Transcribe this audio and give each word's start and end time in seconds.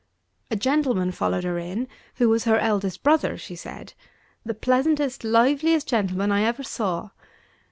A 0.49 0.55
gentleman 0.55 1.11
followed 1.11 1.43
her 1.43 1.59
in, 1.59 1.87
who 2.15 2.27
was 2.27 2.45
her 2.45 2.57
eldest 2.57 3.03
brother 3.03 3.37
(she 3.37 3.55
said); 3.55 3.93
the 4.43 4.55
pleasantest, 4.55 5.23
liveliest 5.23 5.87
gentleman 5.87 6.31
I 6.31 6.41
ever 6.41 6.63
saw. 6.63 7.11